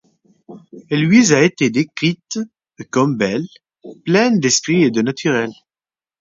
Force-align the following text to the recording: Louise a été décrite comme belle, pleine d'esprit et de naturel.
Louise 0.89 1.31
a 1.31 1.43
été 1.43 1.69
décrite 1.69 2.39
comme 2.89 3.17
belle, 3.19 3.45
pleine 4.03 4.39
d'esprit 4.39 4.81
et 4.81 4.89
de 4.89 5.03
naturel. 5.03 5.51